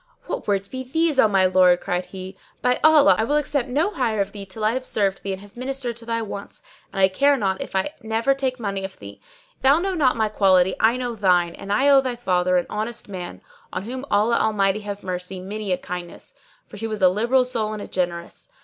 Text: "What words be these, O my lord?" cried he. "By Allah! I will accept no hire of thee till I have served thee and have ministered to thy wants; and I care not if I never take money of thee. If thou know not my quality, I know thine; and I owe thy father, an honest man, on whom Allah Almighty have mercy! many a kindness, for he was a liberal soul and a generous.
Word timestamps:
"What 0.25 0.47
words 0.47 0.67
be 0.67 0.83
these, 0.83 1.19
O 1.19 1.27
my 1.27 1.45
lord?" 1.45 1.79
cried 1.79 2.05
he. 2.05 2.35
"By 2.63 2.79
Allah! 2.83 3.13
I 3.19 3.23
will 3.23 3.35
accept 3.37 3.69
no 3.69 3.91
hire 3.91 4.19
of 4.19 4.31
thee 4.31 4.47
till 4.47 4.65
I 4.65 4.71
have 4.71 4.83
served 4.83 5.21
thee 5.21 5.31
and 5.31 5.41
have 5.43 5.55
ministered 5.55 5.95
to 5.97 6.07
thy 6.07 6.23
wants; 6.23 6.63
and 6.91 6.99
I 6.99 7.07
care 7.07 7.37
not 7.37 7.61
if 7.61 7.75
I 7.75 7.91
never 8.01 8.33
take 8.33 8.59
money 8.59 8.83
of 8.83 8.97
thee. 8.97 9.21
If 9.57 9.61
thou 9.61 9.77
know 9.77 9.93
not 9.93 10.17
my 10.17 10.27
quality, 10.27 10.73
I 10.79 10.97
know 10.97 11.13
thine; 11.13 11.53
and 11.53 11.71
I 11.71 11.87
owe 11.87 12.01
thy 12.01 12.15
father, 12.15 12.57
an 12.57 12.65
honest 12.67 13.09
man, 13.09 13.41
on 13.71 13.83
whom 13.83 14.03
Allah 14.09 14.39
Almighty 14.39 14.79
have 14.79 15.03
mercy! 15.03 15.39
many 15.39 15.71
a 15.71 15.77
kindness, 15.77 16.33
for 16.65 16.77
he 16.77 16.87
was 16.87 17.03
a 17.03 17.07
liberal 17.07 17.45
soul 17.45 17.71
and 17.71 17.81
a 17.83 17.87
generous. 17.87 18.49